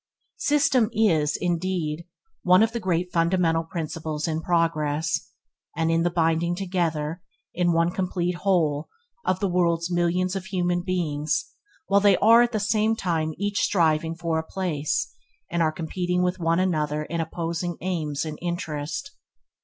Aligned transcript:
System 0.39 0.89
is, 0.93 1.35
indeed, 1.39 2.07
one 2.41 2.63
of 2.63 2.71
the 2.71 2.79
great 2.79 3.11
fundamental 3.13 3.63
principles 3.63 4.27
in 4.27 4.41
progress, 4.41 5.29
and 5.77 5.91
in 5.91 6.01
the 6.01 6.09
binding 6.09 6.55
together, 6.55 7.21
in 7.53 7.71
one 7.71 7.91
complete 7.91 8.33
whole, 8.37 8.89
of 9.27 9.39
the 9.39 9.47
world's 9.47 9.91
millions 9.91 10.35
of 10.35 10.45
human 10.45 10.81
beings 10.81 11.51
while 11.85 11.99
they 12.01 12.17
are 12.17 12.41
at 12.41 12.51
the 12.51 12.59
same 12.59 12.95
time 12.95 13.35
each 13.37 13.59
striving 13.61 14.15
for 14.15 14.39
a 14.39 14.43
place 14.43 15.13
and 15.51 15.61
are 15.61 15.71
competing 15.71 16.23
with 16.23 16.39
one 16.39 16.59
another 16.59 17.03
in 17.03 17.21
opposing 17.21 17.77
aims 17.81 18.25
and 18.25 18.39
interest. 18.41 19.11